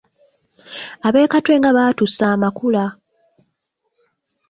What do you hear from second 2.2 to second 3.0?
amakula.